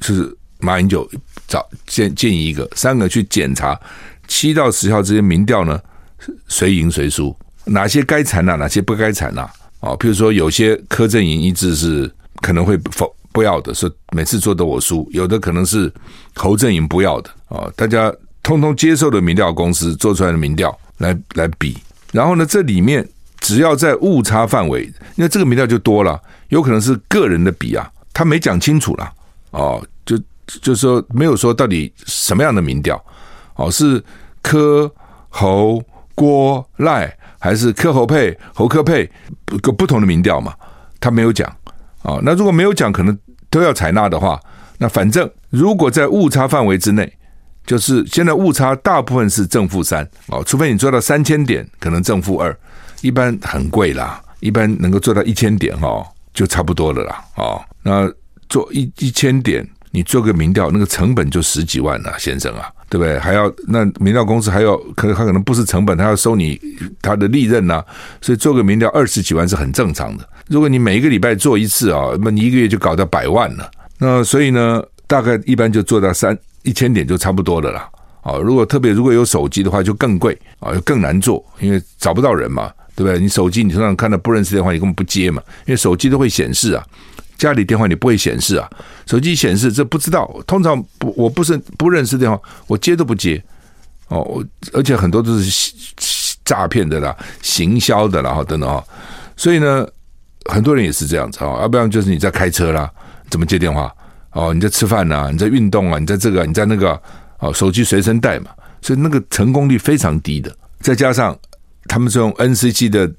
[0.00, 1.08] 就是马英九
[1.46, 3.78] 找建建议一个，三个去检查
[4.26, 5.78] 七到十号这些民调呢，
[6.48, 9.42] 谁赢谁输，哪些该谈呐，哪些不该谈呐？
[9.80, 15.92] 啊，譬如说有些柯阵营一致是可能会否不要的，说每次做的我输；有的可能是
[16.34, 18.10] 侯阵营不要的啊，大家
[18.42, 21.76] 通通接受的民调公司做出来的民调来来比，
[22.12, 23.06] 然后呢，这里面
[23.40, 29.12] 只要在误差范围，那这个民调就多了，有可能是个人的比啊，他没讲清楚了
[29.50, 29.86] 哦，
[30.46, 33.02] 就是说没有说到底什么样的民调
[33.56, 34.02] 哦，是
[34.42, 34.90] 柯
[35.28, 35.82] 侯
[36.14, 37.16] 郭赖。
[37.40, 39.06] 还是柯侯配侯柯配
[39.60, 40.54] 个不同的民调嘛，
[40.98, 41.46] 他没有讲
[42.02, 42.18] 啊。
[42.22, 43.14] 那如果没有讲，可能
[43.50, 44.40] 都要采纳的话，
[44.78, 47.12] 那反正如果在误差范围之内，
[47.66, 52.58] 就是现在误差大部分是正负三哦，除非你做到三千点，可能正负二，
[53.02, 56.02] 一般很贵啦，一般能够做到一千点哦，
[56.32, 57.62] 就差不多了啦哦。
[57.82, 58.10] 那
[58.48, 62.68] 做一一千点，你做个民调，那个成本就十几万了，先生啊。
[62.90, 63.18] 对不对？
[63.18, 66.60] 还要那民调公司还要，可能他可能不是成本，他要收你
[67.02, 67.82] 他的利润呐、
[68.20, 70.28] 所以做个民调二十几万是很正常的。
[70.46, 73.68] 如果你每一个礼拜做一次啊，那你一个月就搞到百万了。
[73.98, 77.88] 那所以呢，大概一般就做到三一千点就差不多了啦。
[78.20, 83.18] 啊，如果特别如果有手机的话，就更贵啊，就更难做，因为找不到人嘛，对不对？
[83.18, 86.84] 你手机你通常看到不认识电话，你根本不接嘛，因为手机都会显示啊。
[87.36, 88.68] 家里电话你不会显示啊，
[89.06, 90.28] 手机显示这不知道。
[90.46, 93.42] 通常不，我不是不认识电话，我接都不接。
[94.08, 95.74] 哦，而且很多都是
[96.44, 98.82] 诈骗的啦、行销的啦，然后等等啊。
[99.36, 99.86] 所以呢，
[100.44, 101.60] 很多人也是这样子啊。
[101.60, 102.90] 要不然就是你在开车啦，
[103.30, 103.92] 怎么接电话？
[104.32, 107.00] 哦，你在吃饭呐，你在运动啊，你在这个，你在那个，
[107.38, 108.50] 哦，手机随身带嘛。
[108.82, 110.54] 所以那个成功率非常低的。
[110.80, 111.36] 再加上
[111.86, 113.10] 他们是用 NCC 的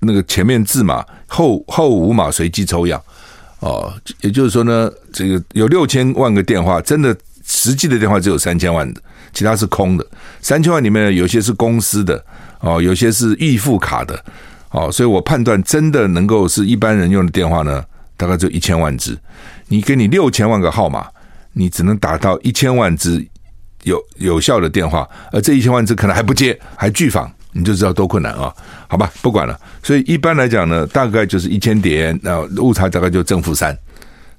[0.00, 3.00] 那个前面字码，后后五码随机抽样。
[3.62, 9.00] 哦，也就是说呢，这个有六千万个电话，真的实际的电话只有三千万的，
[9.32, 10.04] 其他是空的。
[10.40, 12.22] 三千万里面，有些是公司的，
[12.58, 14.20] 哦，有些是预付卡的，
[14.72, 17.84] 哦，所以我判断真的能够是一般人用的电话呢，
[18.16, 19.16] 大概就一千万只。
[19.68, 21.06] 你给你六千万个号码，
[21.52, 23.24] 你只能打到一千万只
[23.84, 27.32] 有有效的电话，而这一千万只可能还不接，还拒访。
[27.52, 28.52] 你就知道多困难啊！
[28.88, 29.58] 好吧，不管了。
[29.82, 33.76] 所以一般来讲呢，大概就是一千点，那误差大概就正负三。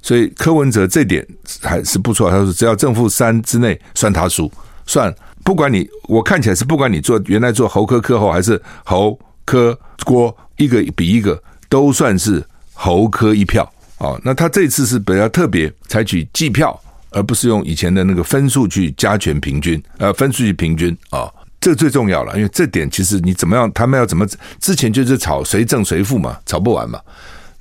[0.02, 1.26] 所以柯文哲这点
[1.62, 2.30] 还是不错。
[2.30, 4.52] 他说只要正负三之内算他输，
[4.86, 13.64] 算不管你我看起来是不管你做原来做侯柯柯侯还是侯科郭一个比一个都算是侯科一票
[13.98, 14.20] 啊。
[14.24, 16.78] 那他这次是比较特别，采取计票，
[17.12, 21.32] 而不是用以前的那个分数去加权平均，呃，分数去平均啊。
[21.64, 24.28] 这最重要了，因为这点其实你怎么样，他们要怎么
[24.60, 27.00] 之前就是吵谁正谁负嘛，吵不完嘛。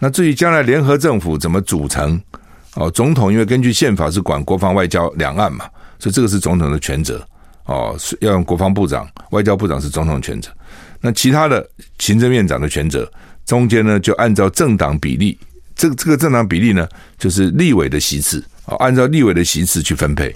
[0.00, 2.20] 那至于将来联合政府怎么组成，
[2.74, 5.66] 哦，总统因为根据宪法是管国防、外交、两岸嘛，
[6.00, 7.24] 所以这个是总统的权责
[7.66, 10.50] 哦，要用国防部长、外交部长是总统权责。
[11.00, 11.64] 那其他的
[12.00, 13.08] 行政院长的权责，
[13.46, 15.38] 中间呢就按照政党比例，
[15.76, 20.34] 这个这个政党比例呢就是立委的席次啊，按照立委的席次去分配。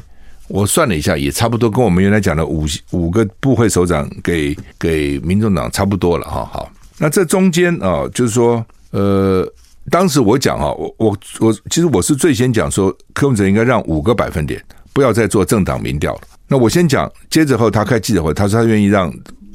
[0.48, 6.48] 我算了一下，也差不多跟我们原来讲的五五个部会首长给给民众党差不多了哈。
[6.52, 9.46] 好，那这中间啊，就是说，呃，
[9.90, 16.20] 当时我讲哈，我我我，其实我是最先讲说，柯文哲应该让五个百分点，不要再做政党民调了。
[16.48, 19.12] 那我先讲，接着后他开记者会，他说他愿意让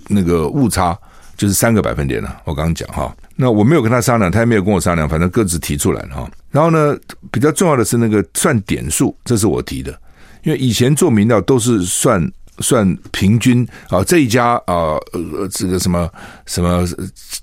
[0.10, 0.98] 那个误差
[1.38, 2.42] 就是三个百分点了。
[2.44, 6.30] 我刚刚讲哈，那我没有跟他商量，他也没有跟我商量，反正各自提出来了哈。
[6.52, 6.98] 然后呢，
[7.32, 9.98] 比较重要的是那个算点数，这是我提的。
[10.44, 14.98] 因为以前做民调都是算算平均啊，这一家啊
[15.52, 16.10] 这个什么
[16.46, 16.86] 什么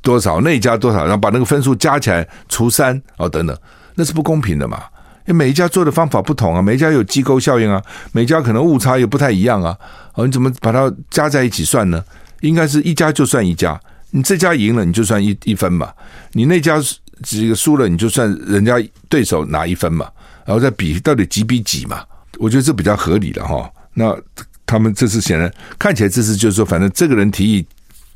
[0.02, 3.56] 多少，那一家多少，然后把那个分数加起来除三啊等等，
[3.94, 4.82] 那是不公平的嘛。
[5.26, 7.82] 因为每一家做的方法不同啊，每一家有机构效应啊，
[8.12, 9.76] 每家可能误差也不太一样啊。
[10.14, 12.02] 哦，你怎么把它加在一起算呢？
[12.40, 13.78] 应该是一家就算一家，
[14.10, 15.92] 你这家赢了你就算一一分嘛，
[16.32, 16.80] 你那家
[17.22, 18.74] 这个输了你就算人家
[19.08, 20.08] 对手拿一分嘛，
[20.46, 22.02] 然后再比到底几比几嘛。
[22.38, 23.70] 我觉得这比较合理了哈。
[23.94, 24.16] 那
[24.64, 27.66] 他们这次显然看起来，这次就是说，反正这个人提议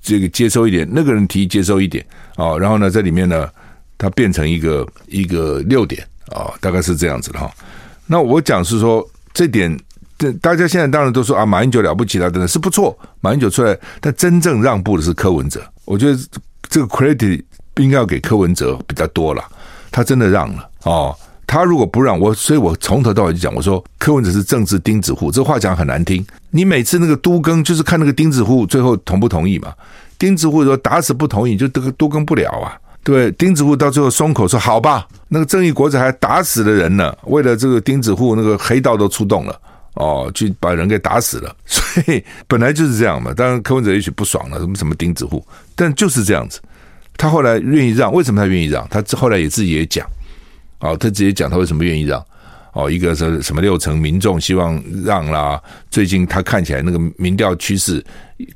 [0.00, 2.04] 这个接收一点，那个人提议接收一点
[2.37, 2.56] 啊。
[2.58, 3.48] 然后呢，在里面呢，
[3.98, 7.50] 它变成一个一个六点啊，大概是这样子的哈。
[8.06, 9.76] 那我讲是说，这点
[10.18, 12.96] 这大家现在当然都说啊，马英九了不起了，等等是不错。
[13.20, 15.61] 马英九出来，但真正让步的是柯文哲。
[15.85, 16.18] 我觉得
[16.68, 17.42] 这个 credit
[17.78, 19.42] 应该要给柯文哲比较多了，
[19.90, 21.16] 他真的让了哦。
[21.46, 26.24] 他如果不让我，所以我从头到尾就讲，我说柯文哲是政治钉子户，这话讲很难听。
[26.50, 29.72] 你每次那个都更就是看那个钉子户最后同不同意嘛？
[30.18, 32.78] 钉子户说打死不同意，就这个都更不了啊。
[33.05, 39.61] 对，钉子户到最后松口说好吧，那个正义国者还打死了人呢，为了这个钉子户那个黑道都出动了
[39.94, 41.55] 哦，去把人给打死了。
[41.66, 43.35] 所以本来就是这样嘛。
[43.35, 46.61] 当然柯文哲也许不爽了，什么什么钉子户，但就是这样子。
[47.16, 48.87] 他后来愿意让，为什么他愿意让？
[48.88, 50.07] 他后来也自己也讲，
[50.82, 52.22] 哦，他直接讲他为什么愿意让。
[52.74, 58.02] 哦，一个是什么六成民众希望让啦，最近他看起来那个民调趋势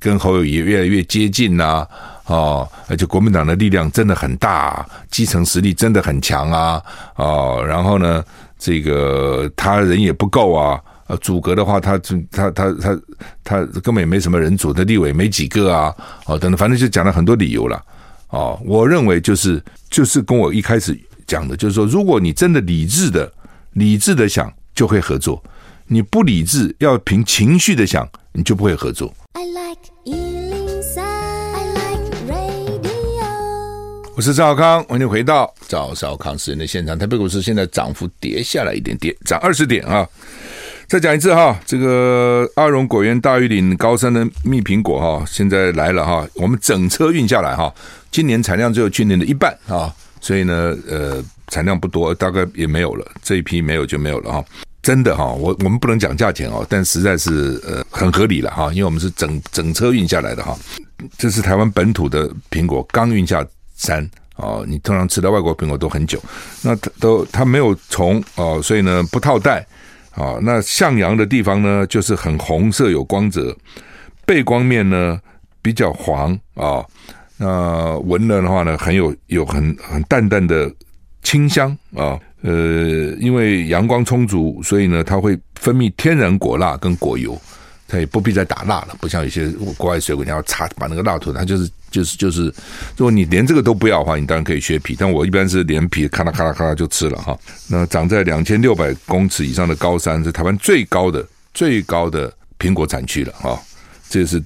[0.00, 1.86] 跟侯友宜越来越接近啦，
[2.24, 6.82] 哦，而且国民党的力量真的很大，基层实力真的很强啊，
[7.16, 8.24] 哦，然后呢，
[8.58, 13.00] 这个他人也不够啊，呃，组阁的话他，他他他他
[13.44, 17.84] 他根本也没什么人组，的立委没几个啊，哦，等等，反正就讲了很多理由了，
[18.30, 23.32] 哦，我认为就是就是跟我一开始讲的，就是说，如果你真的理智的。
[23.72, 25.44] 理智的想就会合作，
[25.86, 29.12] 你不理智要凭情绪的想，你就不会合作。
[29.34, 33.26] I like 103, I like radio。
[34.16, 36.98] 我是赵少康，欢迎回到赵少康时人的现场。
[36.98, 40.08] 台北股市现在涨幅跌下来一点点，涨二十点啊！
[40.88, 47.70] 再讲一次哈，这个阿荣果园大玉岭高山的蜜苹果哈，现在来了哈，我们整车运下来哈，
[48.10, 51.24] 今年产量只有去年的一半啊，所以呢，呃。
[51.48, 53.08] 产量不多，大概也没有了。
[53.22, 54.44] 这一批没有就没有了哈。
[54.82, 60.58] 真的哈，我我们不能讲价钱哦，但实在是呃很合理了哈，因为我们是整整车运下来的哈。
[61.16, 64.64] 这是台湾本土的苹果，刚运下山哦。
[64.66, 66.20] 你通常吃到外国苹果都很久，
[66.62, 69.64] 那它都它没有虫哦，所以呢不套袋
[70.16, 70.38] 啊。
[70.42, 73.56] 那向阳的地方呢，就是很红色有光泽，
[74.26, 75.20] 背光面呢
[75.62, 76.84] 比较黄啊。
[77.38, 80.72] 那闻了的话呢，很有有很很淡淡的。
[81.22, 82.52] 清香啊，呃，
[83.18, 87.36] 因为阳光充足，所以呢，它会分泌天然果蜡跟果油，
[87.88, 88.94] 它也不必再打蜡了。
[89.00, 92.44] 不像有些国外水果，你要擦把那个蜡涂，它就是就是就是，
[92.96, 94.94] 如果你连这个都不要的话，你当然可以削皮。
[94.96, 97.36] 但我一般是连皮，咔啦咔啦咔啦就吃了哈。
[97.68, 103.60] 那长在两千六百公尺以上的高山，是台湾最高的最高的苹果产区了哈。
[104.08, 104.40] 这是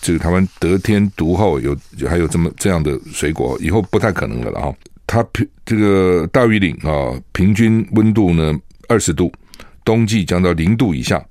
[0.00, 1.76] 这个台湾得天独厚，有
[2.08, 4.74] 还有这么这样的水果，以后不太可能了了哈。
[5.06, 8.54] 它平这个大玉岭啊，平均温度呢
[8.88, 9.32] 二十度，
[9.84, 11.24] 冬季降到零度以下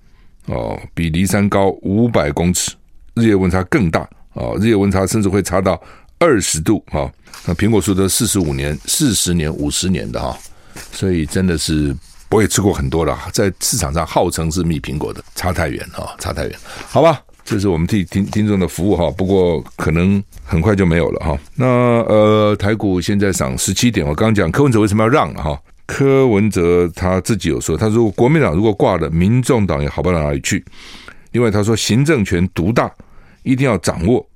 [0.47, 2.71] 哦，比梨山高五百公尺，
[3.13, 4.01] 日夜温差更大
[4.33, 5.81] 啊，日夜温差甚至会差到
[6.19, 7.11] 二十度哈。
[7.45, 10.37] 那苹果树都四十五年、四十年、五十年的哈，
[10.91, 11.95] 所以真的是
[12.29, 17.21] 我也吃过很多了，在市场上号称是蜜苹果的，差太远哈，差太远，好吧。
[17.47, 21.39] 这是我们替听听众的服务哈，不过可能很快就没有了哈。
[21.55, 25.57] 那呃，台股现在涨十七点，我刚刚讲柯文哲为什么要让哈？
[25.85, 30.61] 柯文哲他自己有说，他说国民党如果挂了，民众党也好不到哪里去。
[31.31, 32.91] 另外他说行政权独大，
[33.43, 34.27] 一定要掌握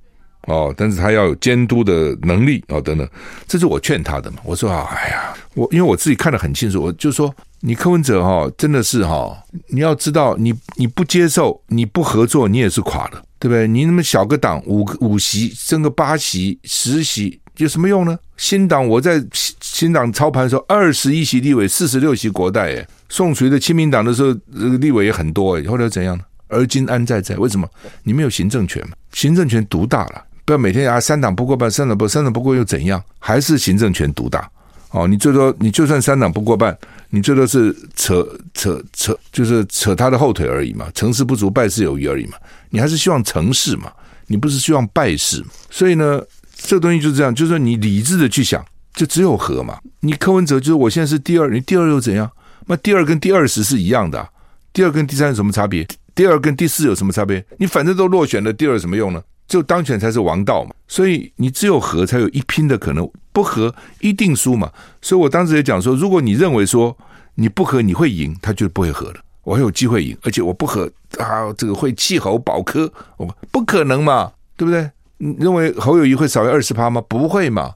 [0.46, 3.06] 哦，但是他要有监督的能力哦等等，
[3.46, 4.38] 这是我劝他的嘛。
[4.42, 7.34] 我说啊，哎呀，我因为我自己看得很清楚，我就说。
[7.64, 13.68] 你柯文哲哈，真的是哈，你要知道，你你不接受，你不合作，你也是垮的，对不对？
[13.68, 18.18] 你那么小个党，五个五席，升个八席、十席，有什么用呢？
[18.36, 26.24] 新党我在新新党操盘的时候，二十一席立委，四十六席国代，诶，宋楚瑜的亲民党的时候，这个立委也很多，诶，后来怎样呢？
[26.48, 27.36] 而今安在在？
[27.36, 27.68] 为什么？
[28.02, 28.96] 你没有行政权嘛？
[29.12, 33.00] 行政权独大了，不要每天啊，三党不过半，三党不三党不过又怎样？
[33.20, 34.50] 还是行政权独大？
[34.92, 36.76] 哦，你最多你就算三党不过半，
[37.10, 40.86] 你最多是扯扯扯，就是扯他的后腿而已嘛。
[40.94, 42.36] 成事不足败事有余而已嘛。
[42.70, 43.90] 你还是希望成事嘛，
[44.26, 45.42] 你不是希望败事。
[45.70, 46.22] 所以呢，
[46.54, 49.78] 这东西就是这样，就是你理智的去想，就只有和嘛。
[50.00, 52.30] 你柯文哲就是我现在是第二，你第二又怎样？
[52.66, 54.28] 那第二跟第二十是一样的，
[54.72, 55.86] 第二跟第三有什么差别？
[56.14, 57.42] 第二跟第四有什么差别？
[57.58, 59.22] 你反正都落选了，第二有什么用呢？
[59.52, 64.72] 就当选才是王道嘛，所以你只有和才有一拼的可能，不和一定输嘛。
[65.02, 66.96] 所以我当时也讲说，如果你认为说
[67.34, 69.16] 你不和你会赢，他就不会和了。
[69.42, 74.90] 我还有机会赢，而且我不和啊，这个会弃侯保科，我不可能嘛，对不对？
[75.18, 77.02] 你认为侯友谊会少于二十趴吗？
[77.06, 77.74] 不会嘛。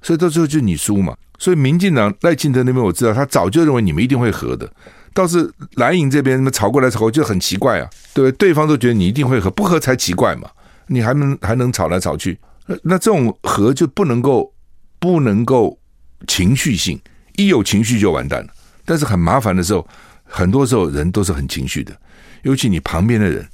[0.00, 1.16] 所以到最后就你输嘛。
[1.40, 4.72] 所以民进党赖清德那边我知道，他早就认为你们一定会和的。
[5.12, 8.32] 倒是蓝营这边那么吵过来吵过去就很奇怪啊，对不对？
[8.36, 10.48] 对方都觉得你一定会和，不和才奇怪嘛。
[10.86, 12.38] 你还能还能吵来吵去？
[12.82, 14.52] 那这种和就不能够
[14.98, 15.78] 不能够
[16.26, 17.00] 情绪性，
[17.36, 18.48] 一有情绪就完蛋了。
[18.84, 19.86] 但是很麻烦的时候，
[20.24, 21.96] 很多时候人都是很情绪的，
[22.42, 23.46] 尤其你旁边的人。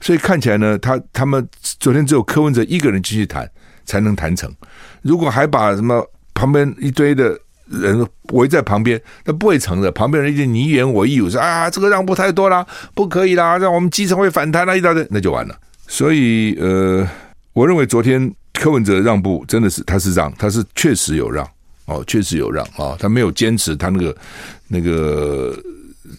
[0.00, 3.50] 所以看起来呢，他他们昨天只有柯文哲一个人继续谈
[3.84, 4.50] 才能谈成。
[5.02, 6.02] 如果还把什么
[6.34, 9.90] 旁边一堆的人围在旁边，那不会成的。
[9.92, 15.58] 旁边人一定你一言我一语说啊，这个让步太多了，不可以啦，让我们基层会反弹啦，一大堆，那就完了。
[15.86, 17.06] 所以，呃，
[17.52, 21.48] 我认为昨天柯文哲让步真的是他是让，他是确实有让
[21.86, 24.16] 哦，确实有让啊、他没有坚持他那个
[24.68, 25.56] 那个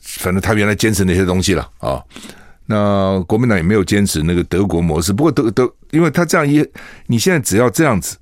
[0.01, 2.01] 反正他原来坚持那些东西了啊。
[2.68, 5.13] 那国民党也没有坚持那个德国模式。
[5.13, 6.68] 不过德德，因为他这样一，
[7.07, 8.18] 你现在只要这样子，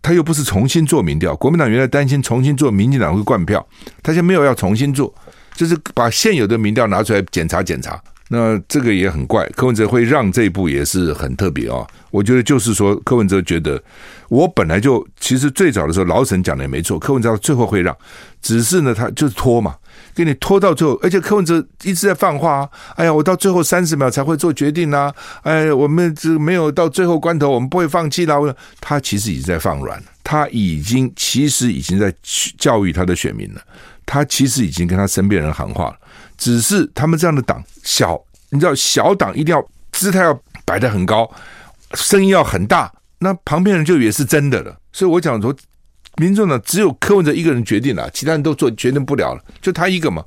[0.00, 1.34] 他又不是重新做民调。
[1.36, 3.66] 国民党原来担心重新做，民进党会灌票，
[4.02, 5.14] 他现在没有要重新做，
[5.54, 8.02] 就是把现有的民调拿出来检查检查。
[8.34, 11.86] 那这个也很怪，柯文哲会让这一步也是很特别哦。
[12.10, 13.82] 我觉得就是说，柯文哲觉得
[14.28, 17.96] 我本来就其实最早的时候，老沈讲的也没错，柯文哲最后会让，
[18.42, 19.74] 只是呢，他就是拖嘛，
[20.14, 25.12] 给你拖到最后，而且柯文哲一直在放话，啊哎呀，我到最后三十秒才会做决定呐，
[25.42, 28.36] 哎，我们这没有到最后关头，我们不会放弃啦。
[28.80, 32.14] 他其实已经在放软，他已经其实已经在
[32.58, 33.60] 教育他的选民了，
[34.06, 35.96] 他其实已经跟他身边人喊话了。
[36.44, 41.26] 只是他们这样的党小，你知道小党一定要姿态要摆得很高，
[41.94, 44.76] 声音要很大，那旁边人就也是真的了。
[44.92, 45.56] 所以我讲说，
[46.18, 50.22] 民众党只有柯文哲一个人决定了，其他人都做决定不了了，就他一个嘛。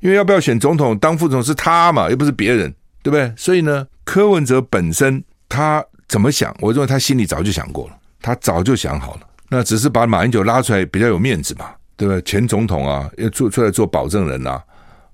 [0.00, 3.30] 因为要不要选总统当副总是他嘛，又不是别人，对不对？
[3.36, 12.22] 所以呢，柯文哲本身他怎么想，我认为他心里早就想过了，他早就想好了，那只是把马英九拉出来比较有面子嘛，对不对？
[12.22, 14.64] 前总统啊，要做出来做保证人啊。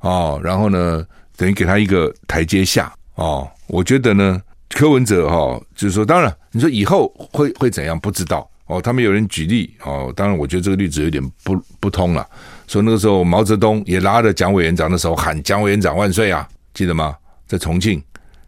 [0.05, 1.05] 哦，然后呢，
[1.37, 3.49] 等于给他一个台阶下哦。
[3.67, 8.81] 我觉得呢，柯文哲哈、哦，就是说，当然你说以后会会怎样，不知道哦。
[8.83, 12.27] 他们有人举例哦，当然我觉得这个例子有点不不通了。
[12.69, 17.17] 说那个时候毛泽东也拉着蒋委员长的时候喊“蒋委员长万岁”啊，记得吗？
[17.47, 18.03] 在重庆，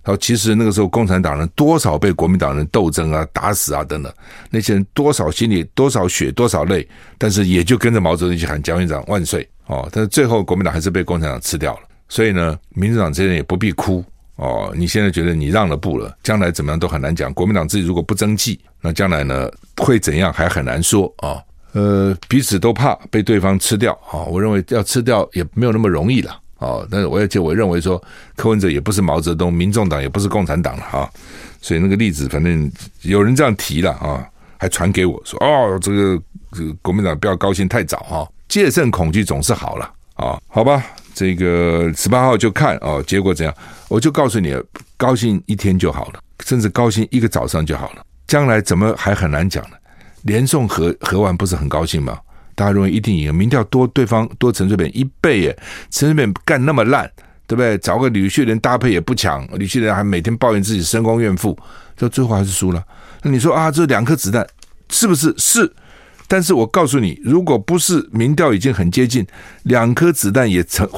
[0.07, 4.12] 然后其实那个时候共产党人多少被国民党人斗争啊、打死啊等等，
[4.50, 6.86] 那些人多少心里多少血多少泪，
[7.18, 9.46] 但是也就跟着毛泽东一起喊“蒋委员长万岁”。
[9.66, 14.04] 哦，但是最后国民党还是被共产党吃掉了，所以呢，民主党这些人也不必哭
[14.36, 14.72] 哦。
[14.76, 17.34] 你现在觉得你让了步了，将来怎么样都很难讲。
[17.34, 21.42] 国民党自己如果不争气，那将来呢会怎样还很难说啊、
[21.74, 24.28] 呃，彼此都怕被对方吃掉啊、哦。
[24.30, 26.86] 我认为要吃掉也没有那么容易了、哦。
[26.90, 28.02] 但是我而且我认为说，
[28.36, 31.11] 柯文哲也不是毛泽东，民众党也不是共产党了啊、
[31.61, 32.70] 所以那个例子，反正
[33.02, 34.26] 有人这样提了啊、
[34.59, 38.16] 还传给我说哦，这个这个国民党不要高兴太早哈。
[38.18, 40.80] 哦戒慎恐惧总是好了啊、好吧，
[41.12, 43.52] 这个十八号就看哦，结果怎样？
[43.88, 44.57] 我就告诉你，
[44.96, 48.02] 高兴一天就好了，甚至高兴一个早上就好了。
[48.28, 49.76] 将来怎么还很难讲呢？
[50.22, 52.18] 连宋合合完不是很高兴吗？
[52.57, 55.57] 大家认为一定赢，民调多对方多陈水扁一倍耶，
[55.90, 57.09] 陈水扁干那么烂，
[57.46, 57.78] 对不对？
[57.78, 61.57] 找个吕秀莲搭配也不强，女婿人还每天抱怨自己深宫怨妇，
[61.96, 62.82] 到最后还是输了。
[63.22, 64.44] 那你说啊，这两颗子弹
[64.88, 65.70] 是不是是？
[66.26, 69.24] 但是我告诉你，如果不是民调已经很接近，
[69.62, 70.88] 两颗子弹也成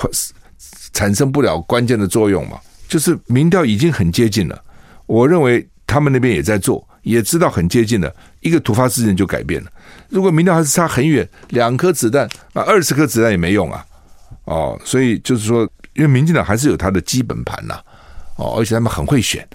[0.92, 2.58] 产生不了关键的作用嘛？
[2.88, 4.58] 就是民调已经很接近了，
[5.06, 9.70] 我认为他们那边也在做，也知道很接近了，一个突发事件就改变了。
[10.08, 13.84] 如果民调还是差很远，两颗子弹啊，二十颗子弹也没用啊！
[14.44, 17.78] 哦，所以就是说，因为民进党还是有他的基本盘呐，
[18.36, 19.46] 哦，而且他们很会选。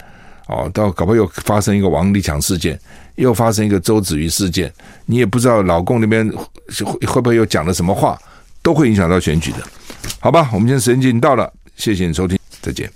[0.46, 2.78] 哦，到搞不好又发生一个王立强事件，
[3.14, 4.70] 又发生一个周子瑜事件，
[5.06, 8.18] 你也不知道老共那边会会不会又讲了什么话，
[8.62, 9.58] 都会影响到选举的，
[10.20, 10.50] 好吧？
[10.52, 12.94] 我们今天时间已经到了，谢谢你收听，再见。